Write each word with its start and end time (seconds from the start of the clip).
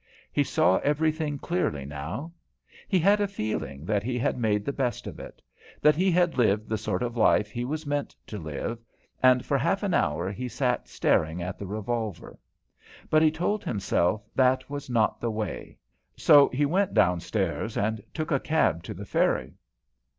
He 0.31 0.43
saw 0.43 0.77
everything 0.79 1.37
clearly 1.37 1.85
now. 1.85 2.31
He 2.87 2.97
had 2.97 3.21
a 3.21 3.27
feeling 3.27 3.85
that 3.85 4.01
he 4.01 4.17
had 4.17 4.35
made 4.35 4.65
the 4.65 4.73
best 4.73 5.05
of 5.05 5.19
it, 5.19 5.43
that 5.79 5.95
he 5.95 6.09
had 6.09 6.39
lived 6.39 6.67
the 6.67 6.75
sort 6.79 7.03
of 7.03 7.15
life 7.15 7.51
he 7.51 7.65
was 7.65 7.85
meant 7.85 8.15
to 8.25 8.39
live, 8.39 8.79
and 9.21 9.45
for 9.45 9.59
half 9.59 9.83
an 9.83 9.93
hour 9.93 10.31
he 10.31 10.47
sat 10.47 10.87
staring 10.87 11.39
at 11.39 11.59
the 11.59 11.67
revolver. 11.67 12.39
But 13.11 13.21
he 13.21 13.29
told 13.29 13.63
himself 13.63 14.23
that 14.33 14.67
was 14.71 14.89
not 14.89 15.21
the 15.21 15.29
way, 15.29 15.77
so 16.17 16.49
he 16.49 16.65
went 16.65 16.95
downstairs 16.95 17.77
and 17.77 18.01
took 18.11 18.31
a 18.31 18.39
cab 18.39 18.81
to 18.85 18.95
the 18.95 19.05
ferry. 19.05 19.53